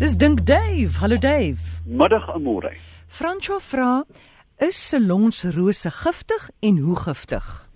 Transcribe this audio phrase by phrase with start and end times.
[0.00, 0.96] Dis dink Dave.
[1.00, 1.60] Hallo Dave.
[1.84, 2.72] Middag amore.
[3.06, 4.04] Francois vra,
[4.56, 7.68] is salonsrose giftig en hoe giftig?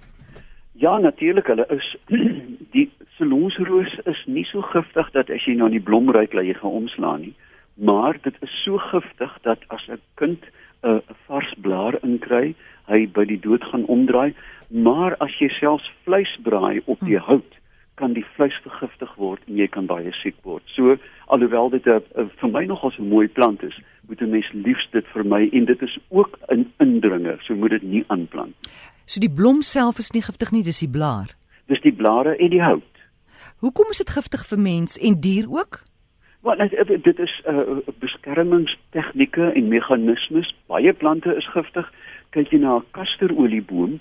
[0.73, 1.91] Ja, natuurlik, hulle is
[2.77, 2.87] die
[3.19, 7.27] salonsroos is nie so giftig dat as jy nou die blom ruik, jy gaan omslaan
[7.27, 7.35] nie.
[7.77, 10.41] Maar dit is so giftig dat as 'n kind
[10.81, 12.55] 'n uh, vars blaar inkry,
[12.89, 14.33] hy by die dood gaan omdraai,
[14.73, 17.53] maar as jy selfs vleis braai op die hout,
[17.95, 20.63] kan die vleis vergiftig word en jy kan baie siek word.
[20.75, 20.97] So
[21.27, 23.79] alhoewel dit 'n vir my nogal so 'n mooi plant is,
[24.09, 27.83] moet 'n mens liefst dit vermy en dit is ook 'n indringer, so moet dit
[27.83, 28.55] nie aanplant.
[29.07, 31.35] So die blom self is nie giftig nie, dis die blaar.
[31.67, 32.95] Dis die blare en die hout.
[33.59, 35.83] Hoekom is dit giftig vir mens en dier ook?
[36.45, 36.57] Wel,
[37.03, 40.55] dit is 'n uh, beskermingstegnieke en meganismes.
[40.67, 41.93] Baie plante is giftig.
[42.31, 44.01] Kyk jy na 'n kasterolieboom,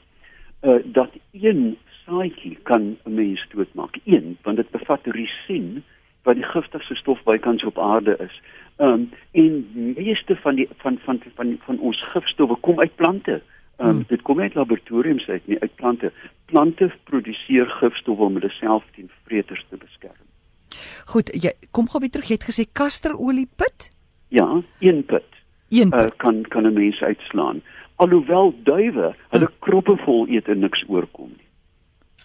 [0.63, 3.97] uh, dat een saadjie kan 'n mens doodmaak.
[4.03, 5.83] Een, want dit bevat risin
[6.23, 8.41] wat die giftigste stof bykans op aarde is.
[8.75, 12.95] Ehm um, en meeste van die van van van van, van ons gifstowwe kom uit
[12.95, 13.41] plante.
[13.77, 14.03] Ehm um, hmm.
[14.07, 16.11] dit kom uit laboratoriums uit, nie uit plante.
[16.45, 20.25] Plante produseer gifstowwe om hulle self teen vreters te beskerm.
[21.05, 22.27] Goed, jy kom gou weer terug.
[22.27, 23.89] Jy het gesê kasterolie put?
[24.27, 25.29] Ja, een put.
[25.69, 26.11] Een put.
[26.11, 27.61] Uh, kan kan 'n mens uitslaan.
[27.95, 29.59] Alhoewel duwe hulle hmm.
[29.59, 31.47] kroppe vol eet en niks oorkom nie.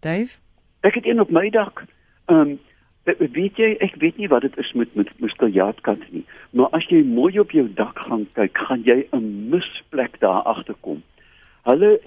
[0.00, 0.38] Dave,
[0.80, 1.84] ek het een op my dak.
[2.26, 2.58] Um
[3.06, 7.02] weet jy, ek weet nie wat dit is met met muskeljaatkat nie, maar as jy
[7.04, 11.02] mooi op jou dak gaan kyk, gaan jy 'n misplek daar agterkom.
[11.64, 12.00] Hulle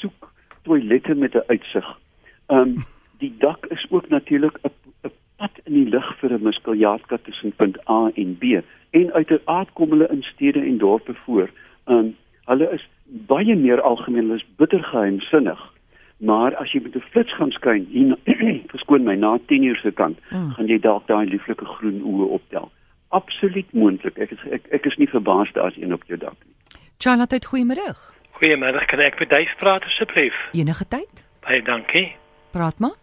[0.00, 0.32] soek
[0.62, 1.98] toilette met 'n uitsig
[2.46, 2.84] Ehm um,
[3.18, 4.70] die dak is ook natuurlik 'n
[5.02, 8.44] 'n pad in die lug vir 'n muskeljaatkat tussen punt A en B
[8.90, 11.50] en uiteraard kom hulle in stede en dorpe voor.
[11.84, 15.73] Ehm um, hulle is baie meer algemeen, hulle is bitter geheimsinnig.
[16.16, 18.16] Maar as jy met 'n flits gaan skyn hier
[18.72, 20.50] verskoon my na 10 uur se kant, mm.
[20.50, 22.70] gaan jy dalk daai lieflike groen oë optel.
[23.08, 24.18] Absoluut moontlik.
[24.18, 26.54] Ek is ek, ek is nie verbaas daar's een op jou dak nie.
[26.98, 27.94] Charlotte, goeiemôre.
[28.38, 30.34] Goeiemôre, kan ek met Dave praat asseblief?
[30.52, 31.26] Enige tyd?
[31.46, 32.16] Baie dankie.
[32.52, 32.96] Praat maar.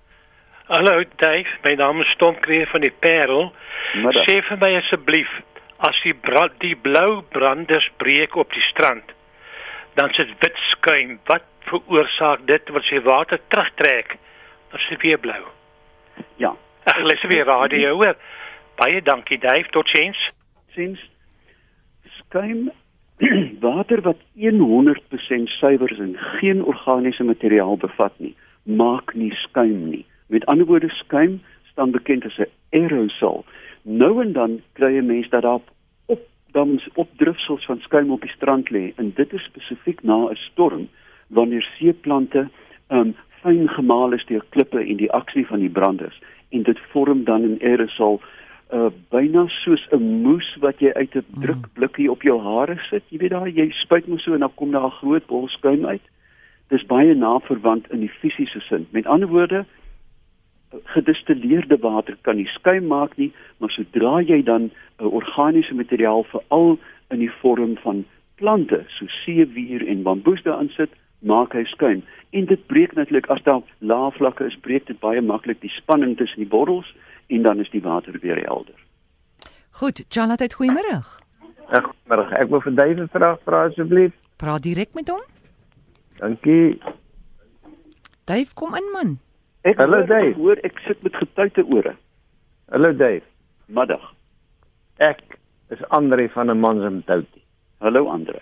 [0.71, 3.51] Hallo Dave, my naam is Tom Kreer van die Parel.
[4.23, 5.31] Sê vir my asseblief,
[5.83, 9.11] as die brand, die blou branders breek op die strand,
[9.99, 11.17] dan sit wit skuim.
[11.27, 14.17] Wat veroorsaak dit wat sy water terugtrek?
[14.71, 15.41] Dan sit weer blou.
[16.37, 16.53] Ja.
[16.83, 18.15] Ag, lees weer radio hoor.
[18.75, 20.29] Baie dankie Dave, totsiens.
[20.75, 21.01] Sins
[22.17, 22.69] skuim
[23.65, 30.05] water wat 100% suiwer is en geen organiese materiaal bevat nie maak nie skuim nie.
[30.27, 31.41] Met ander woorde skuim
[31.71, 33.45] staan bekend as 'n aerosol.
[33.81, 35.59] Nou en dan kry jy mense dat daar
[36.05, 36.21] op
[36.51, 40.89] dan opdrifsels van skuim op die strand lê en dit is spesifiek na 'n storm
[41.37, 42.47] wanneer seeplante
[42.89, 47.23] um fyn gemaal is deur klippe en die aksie van die branders en dit vorm
[47.23, 48.21] dan 'n aerosol
[48.73, 51.41] uh byna soos 'n moes wat jy uit 'n mm.
[51.41, 53.03] drukblikkie op jou hare sit.
[53.09, 55.85] Jy weet daai jy spuit mos so en dan kom daar 'n groot bol skuim
[55.85, 56.05] uit
[56.71, 58.87] dis baie na verwant in die fisiese sin.
[58.95, 59.65] Met ander woorde,
[60.95, 66.79] gedistilleerde water kan nie skuim maak nie, maar sodra jy dan 'n organiese materiaal veral
[67.09, 68.05] in die vorm van
[68.35, 70.89] plante so seewier en bamboes daarin sit,
[71.21, 72.03] maak hy skuim.
[72.31, 76.17] En dit breek natuurlik as daar lae vlakke is, breek dit baie maklik die spanning
[76.17, 76.89] tussen die bottels
[77.29, 78.75] en dan is die water weer helder.
[79.81, 81.01] Goed, Charlotte, goeiemôre.
[81.71, 82.31] Goeiemôre.
[82.39, 84.13] Ek wil vir David vra vra asseblief.
[84.37, 85.21] Praat direk met hom.
[86.19, 86.79] Dankie.
[88.25, 89.19] Dave, kom in man.
[89.63, 90.29] Ek Hallo, hoor, Dave.
[90.31, 91.95] ek hoor ek sit met getuite ore.
[92.71, 93.23] Hallo Dave.
[93.67, 94.03] Middag.
[94.97, 95.21] Ek
[95.69, 97.43] is Andre van 'n Mansumtoutie.
[97.79, 98.41] Hallo Andre.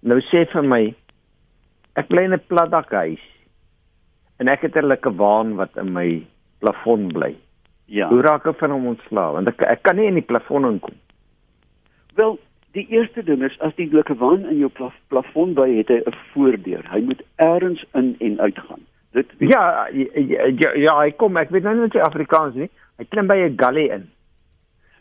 [0.00, 0.94] Nou sê vir my
[1.94, 3.22] ek bly in 'n platdakhuis
[4.38, 6.26] en ek het 'n lekker waan wat in my
[6.58, 7.36] plafon bly.
[7.86, 8.08] Ja.
[8.08, 9.32] Hoe raak ek van hom ontslae?
[9.32, 10.94] Want ek ek kan nie in die plafon inkom.
[12.14, 12.38] Wel,
[12.72, 16.16] die eerste ding is as die blikkewaan in jou plaf, plafon by het hy 'n
[16.32, 16.84] voordeur.
[16.90, 18.80] Hy moet eers in en uit gaan.
[19.12, 20.06] Dit weet, Ja, ja,
[20.56, 22.70] ja, ja, hy kom, ek weet nou nie wat sy Afrikaans nie.
[22.98, 24.10] Hy klim by 'n galley in.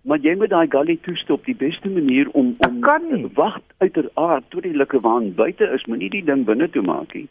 [0.01, 1.45] Maar jy moet daai galley toestop.
[1.45, 6.45] Die beste manier om om wag uiteraard tot die blikkewaan buite is, moenie die ding
[6.45, 7.27] binne toe maak nie.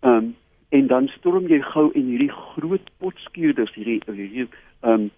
[0.00, 0.36] Ehm um,
[0.68, 4.48] en dan storm jy gou en hierdie groot potskuurders, hierdie hierdie
[4.80, 5.10] ehm um,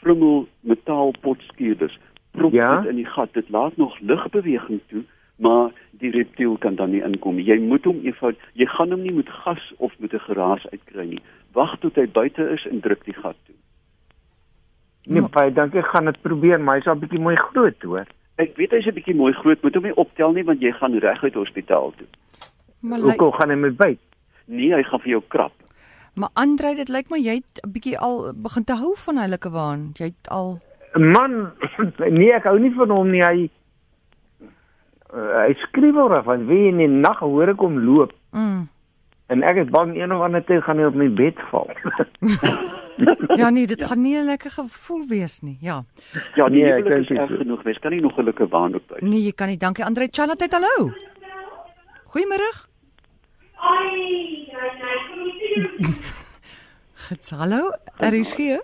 [0.00, 1.98] frummel metaal potskuurders
[2.36, 2.80] prop Ja?
[2.80, 3.32] dit in die gat.
[3.32, 5.02] Dit laat nog lugbeweging toe,
[5.36, 7.38] maar die reptiel kan dan nie inkom.
[7.38, 11.06] Jy moet hom eenvoud jy gaan hom nie met gas of met 'n geraas uitkry
[11.06, 11.22] nie.
[11.52, 13.55] Wag tot hy buite is en druk die gat toe.
[15.06, 18.08] Nee, baie dankie, ek gaan dit probeer, maar hy's al bietjie mooi groot, hoor.
[18.42, 20.98] Ek weet hy's 'n bietjie mooi groot, moet hom nie optel nie want jy gaan
[20.98, 22.06] reguit hospitaal toe.
[22.80, 24.02] Maar lyk, Hoekom gaan hy my byt?
[24.46, 25.52] Nee, hy gaan vir jou krap.
[26.14, 29.50] maar Andre, dit lyk my jy het 'n bietjie al begin te hou van lekker
[29.50, 29.90] waan.
[29.94, 30.60] Jy het al
[30.94, 31.52] Man,
[32.18, 33.22] nee, ek hou nie van hom nie.
[33.22, 33.50] Hy
[35.14, 38.68] uh, hy skriewel van wie in die nag hoor ek hom loop mm.
[39.26, 41.70] en ek is bang een of ander tyd gaan hy op my bed val.
[43.40, 45.56] Ja nee, dit gaan nie 'n lekker gevoel wees nie.
[45.60, 45.82] Ja.
[46.34, 47.36] Ja, Nee, nee, ek dink dit so.
[47.36, 47.62] genoeg.
[47.64, 49.06] Mens kan nie nog 'n gelukkige waan op buite.
[49.06, 49.56] Nee, jy kan nie.
[49.56, 50.08] Dankie Andre.
[50.10, 50.90] Charlotte, hallo.
[52.12, 52.50] Goeiemôre.
[57.08, 57.70] Gits, hallo.
[57.98, 58.60] Er is hier.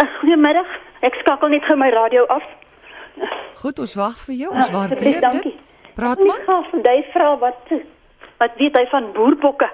[0.00, 0.66] Uh, Goeiemiddag.
[1.00, 2.42] Ek skakel net gou my radio af.
[3.60, 4.52] Goed, ons wag vir jou.
[4.54, 5.20] Ons Ah, waardeer dit.
[5.22, 5.54] dankie.
[5.94, 6.40] Praat Ek maar.
[6.46, 7.68] gaan vandag vra wat
[8.38, 9.68] wat weet hy van boerbokke?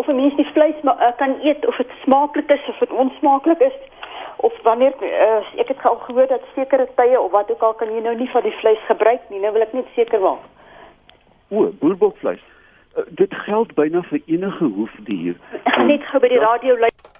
[0.00, 2.90] Of 'n mens die vleis ma- uh, kan eet of dit smaaklik is of dit
[2.90, 3.76] onsmaaklik is
[4.36, 7.90] of wanneer uh, ek het al gehoor dat sekere tye of wat ook al kan
[7.94, 9.40] jy nou nie van die vleis gebruik nie.
[9.40, 10.46] Nou wil ek net seker maak.
[11.50, 12.40] O, boerbokvleis.
[12.96, 15.36] Uh, dit geld byna vir enige hoefdier.
[15.64, 17.10] Ek gaan net gou by die radio luister.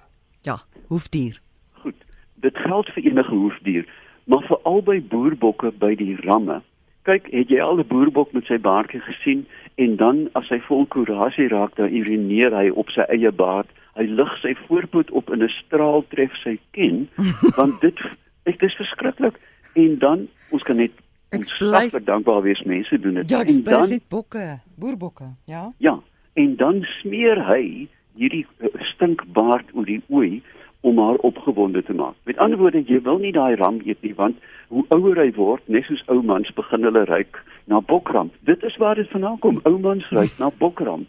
[0.41, 0.57] Ja,
[0.87, 1.37] hoefdier.
[1.83, 1.95] Goed.
[2.41, 3.85] Dit geld vir enige hoefdier,
[4.25, 6.61] maar veral by boerbokke by die ramme.
[7.03, 9.45] Kyk, het jy al 'n boerbok met sy baardjie gesien
[9.75, 13.67] en dan as hy vol koerasie raak, dan urineer hy op sy eie baard.
[13.95, 17.09] Hy lig sy voorpoot op in 'n straal tref sy kin,
[17.57, 17.97] want dit
[18.45, 19.39] ek dis verskriklik.
[19.73, 20.91] En dan ons kan net
[21.39, 23.29] skaffer dankbaar wees mense doen dit.
[23.29, 25.71] Ja, en dan net bokke, boerbokke, ja.
[25.77, 25.99] Ja,
[26.33, 27.87] en dan smeer hy
[28.19, 30.41] hierdie uh, stinkbaard oor die ooi
[30.81, 32.15] om haar opgewonde te maak.
[32.23, 34.37] Met ander woorde, jy wil nie daai ram eet nie want
[34.67, 38.31] hoe ouer hy word, net soos ou mans begin hulle ruik na bokram.
[38.47, 39.59] Dit is waar dit vandaan kom.
[39.63, 41.05] Ou mans ruik na bokram.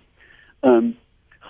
[0.60, 0.92] Ehm um,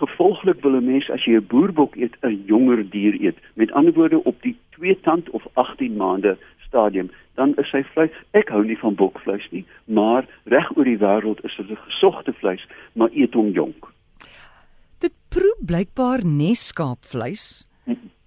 [0.02, 3.38] gevolglik wil 'n mens as jy 'n boerbok eet, 'n jonger dier eet.
[3.54, 6.36] Met ander woorde op die 2 tand of 18 maande
[6.66, 8.10] stadium, dan is sy vleis.
[8.30, 12.32] Ek hou nie van bokvleis nie, maar reg oor die wêreld is dit 'n gesogte
[12.32, 13.92] vleis, maar eet hom jonk.
[14.98, 17.71] Dit proe blykbaar neskaapvleis,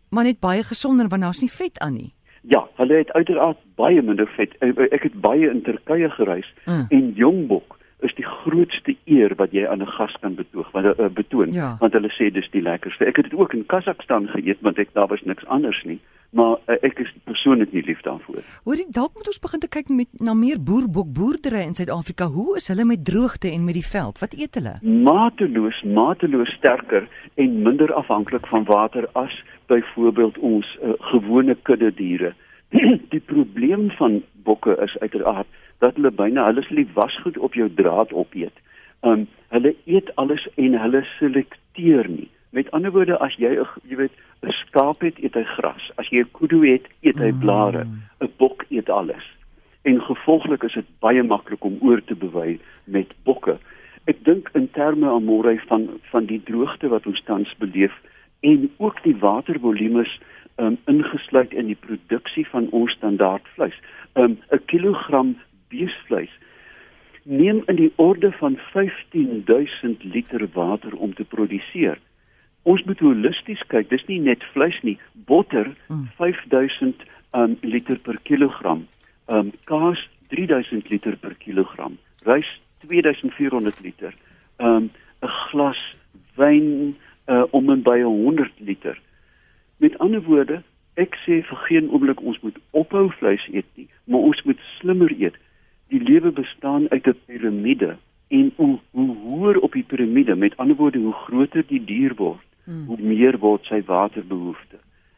[0.09, 2.13] maar net baie gesonder want daar's nie vet aan nie.
[2.47, 4.53] Ja, hulle het uiteraard baie minder vet.
[4.61, 6.85] Ek, ek het baie in Turkye gereis Mm.
[6.89, 11.07] en jongbok is die grootste eer wat jy aan 'n gas kan betoog, want uh,
[11.09, 11.77] betoon, Ja.
[11.79, 13.05] want hulle sê dis die lekkerste.
[13.05, 16.57] Ek het dit ook in Kazakhstan geëet want ek daar was niks anders nie, maar
[16.67, 18.41] uh, ek is persoonlik nie lief daarvoor.
[18.63, 22.27] Hoorie, dalk moet ons begin te kyk met na meer boerbok boerdery in Suid-Afrika.
[22.31, 24.19] Hoe is hulle met droogte en met die veld?
[24.19, 24.77] Wat eet hulle?
[24.81, 32.33] Mateloos, mateloos sterker en minder afhanklik van water as byvoorbeeld ons uh, gewone kudde diere.
[33.13, 35.47] die probleem van bokke is uiteraard
[35.83, 38.55] dat hulle byna hulle sal die wasgoed op jou draad opeet.
[39.05, 42.29] Um hulle eet alles en hulle selekteer nie.
[42.55, 45.91] Met ander woorde as jy 'n jy weet 'n skaap het, eet hy gras.
[45.99, 47.83] As jy 'n kudu het, eet hy blare.
[48.21, 49.25] 'n Bok eet alles.
[49.83, 53.57] En gevolglik is dit baie maklik om oor te bewy met bokke.
[54.05, 57.93] Ek dink in terme amore van van die droogte wat ons tans beleef
[58.39, 60.19] en ook die watervolumes
[60.55, 63.77] um, ingesluit in die produksie van ons standaard vleis.
[64.13, 66.31] Um, 'n kilogram beesvleis
[67.23, 71.99] neem in die orde van 15000 liter water om te produseer.
[72.65, 74.97] Ons moet holisties kyk, dis nie net vleis nie,
[75.29, 75.67] botter
[76.17, 77.03] 5000
[77.37, 78.87] um, liter per kilogram,
[79.29, 80.01] um, kaas
[80.33, 82.49] 3000 liter per kilogram, rys
[82.87, 84.13] 2400 liter.
[84.57, 84.89] Um
[85.21, 85.81] 'n glas
[86.35, 86.95] wyn
[87.27, 88.99] uh om en by 100 liter.
[89.77, 90.61] Met ander woorde,
[90.93, 95.11] ek sê vir geen oomblik ons moet ophou vleis eet nie, maar ons moet slimmer
[95.11, 95.35] eet.
[95.89, 100.75] Die lewe bestaan uit 'n piramide en hoe hoe hoër op die piramide, met ander
[100.75, 102.85] woorde, hoe groter die dier word, hmm.
[102.85, 104.77] hoe meer word sy waterbehoefte.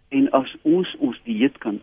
[0.09, 1.81] En as ons ons dieet kan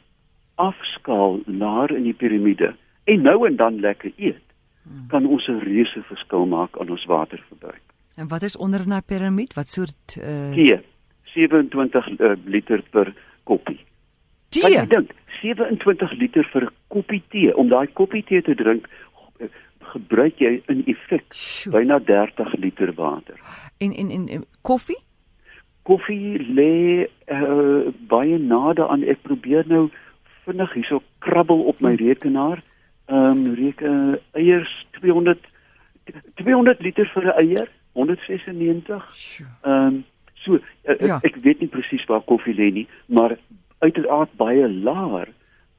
[0.54, 4.44] afskaal laer in die piramide en nou en dan lekker eet,
[4.82, 5.06] hmm.
[5.08, 7.82] kan ons 'n reuse verskil maak aan ons waterverbruik.
[8.16, 9.54] En wat is onder in daai piramide?
[9.54, 10.80] Wat soort uh Tee.
[11.34, 13.80] 27 uh, liter per koppie.
[14.48, 14.70] Tee.
[14.70, 15.10] Jy dink?
[15.42, 17.56] 27 liter vir 'n koppie tee.
[17.56, 18.88] Om daai koppie tee te drink,
[19.38, 19.48] eh,
[19.80, 21.34] gebruik jy in effek
[21.70, 23.36] byna 30 liter water.
[23.78, 25.03] En en, en koffie?
[25.84, 29.90] Koffie lê uh, baie nader aan ek probeer nou
[30.44, 32.62] vinnig hierso krabbel op my rekenaar.
[33.12, 35.40] Ehm um, reken eiers 200
[36.40, 37.68] 200 liter vir 'n eier.
[37.94, 39.40] 196.
[39.62, 41.18] Ehm um, so uh, ja.
[41.22, 43.36] ek weet nie presies waar koffie lê nie, maar
[43.78, 45.28] uiteraard baie laer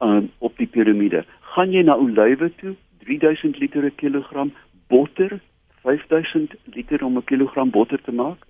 [0.00, 1.24] um, op die piramide.
[1.54, 4.52] Gaan jy na olywe toe, 3000 liter per kilogram,
[4.88, 5.38] botter
[5.86, 8.46] 5000 liter om 'n kilogram botter te maak.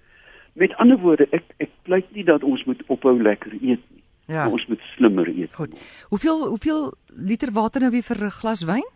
[0.57, 4.03] Met ander woorde, ek ek pleit nie dat ons moet ophou lekker eet nie.
[4.27, 4.49] Ja.
[4.49, 5.53] Ons moet slimmer eet.
[5.55, 5.75] Goed.
[6.09, 8.87] Hoeveel hoeveel liter water nou weer vir 'n glas wyn?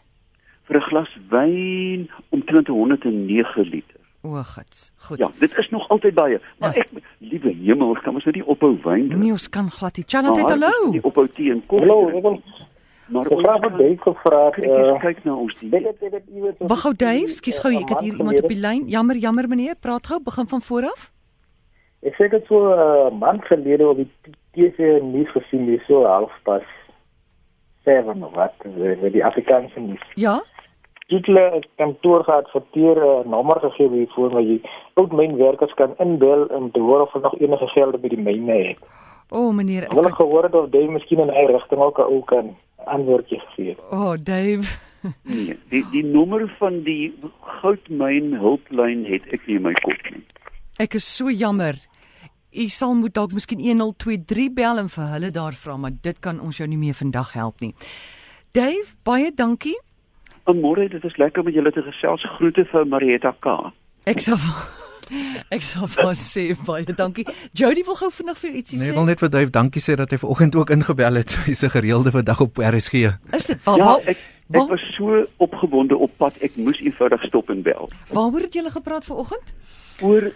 [0.66, 4.00] Vir 'n glas wyn omtrent 109 liter.
[4.22, 4.92] O, gits.
[4.96, 5.18] Goed.
[5.18, 6.40] Ja, dit is nog altyd baie.
[6.58, 6.80] Maar ja.
[6.80, 6.88] ek
[7.18, 9.22] liewe hemel, kan ons nou nie ophou wyn drink?
[9.22, 10.04] Nee, ons kan glad nie.
[10.06, 10.90] Chanat het hallo.
[10.90, 11.88] Nie ophou tee en koffie.
[11.88, 12.42] Hallo, ek wil
[13.10, 14.40] Maar ons vra vir Dave gevra.
[15.02, 15.70] Kyk na ons die.
[16.58, 18.84] Wag gou Dave, skus gou, ek het hier iemand op die lyn.
[18.88, 21.10] Jammer, jammer meneer, praat gou, begin van voor af.
[22.02, 24.10] Ek sê dit so 'n uh, maand gelede op die
[24.52, 26.64] TV nuus gesien, dis so halfpas
[27.84, 28.54] 7 of wat,
[29.12, 30.06] die Afrikaanse nuus.
[30.14, 30.40] Ja
[31.10, 31.36] titel
[31.76, 34.58] kantoor geadverteer 'n uh, nommer gegee hiervoor waar jy
[34.94, 38.58] oud mynwerkers kan inbel om te hoor of hulle nog enige gelde by die myne
[38.68, 38.78] het.
[39.30, 42.26] O, oh, meneer, ek wil gehoor het of jy miskien in hy rigting ook ook
[42.26, 42.54] kan
[42.94, 43.76] antwoordjie gee.
[43.90, 44.78] O, oh, Dave.
[45.34, 47.12] nee, die die nommer van die
[47.60, 50.24] goudmyn hulplyn het ek nie in my kop nie.
[50.78, 51.74] Ek is so jammer.
[52.50, 56.40] U sal moet dalk miskien 1023 bel en vir hulle daar vra, maar dit kan
[56.40, 57.74] ons jou nie meer vandag help nie.
[58.52, 59.76] Dave, baie dankie.
[60.50, 62.24] Môre, dit is lekker met julle te gesels.
[62.38, 63.54] Groete vir Marietta K.
[64.10, 64.40] Ek sal
[65.54, 67.24] Ek sal vir sê baie dankie.
[67.54, 68.90] Jody wil gou vinnig vir ietsie nee, sê.
[68.90, 71.30] Nee, wil net vir Duif dankie sê dat hy vanoggend ook ingebel het.
[71.34, 72.94] So hy's 'n gereelde vandag op RSG.
[73.38, 73.78] Is dit waar?
[73.78, 74.18] Ja, ek
[74.50, 76.34] ek was so opgewonde op pad.
[76.42, 77.90] Ek moes eenvoudig stop en bel.
[78.10, 79.54] Waaroor het julle gepraat vanoggend?
[80.00, 80.32] Oor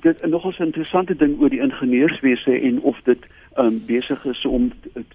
[0.00, 4.72] dit nogals 'n interessante ding oor die ingenieurswese en of dit um, besig is om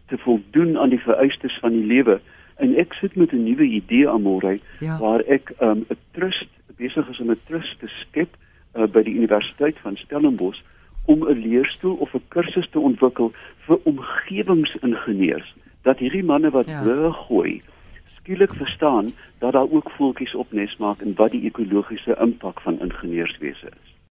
[0.07, 2.19] te voldoen aan die vereistes van die lewe.
[2.55, 4.97] En ek sit met 'n nuwe idee aan môre ja.
[4.99, 8.29] waar ek um, 'n um, trust besig is om 'n trust te skep
[8.75, 10.61] uh, by die Universiteit van Stellenbosch
[11.05, 13.31] om 'n leerstoel of 'n kursus te ontwikkel
[13.65, 17.11] vir omgewingsingenieurs dat hierdie manne wat ja.
[17.11, 17.61] gooi
[18.23, 23.67] skielik verstaan dat daar ook voeltjies opnes maak en wat die ekologiese impak van ingenieurswese
[23.67, 23.82] is.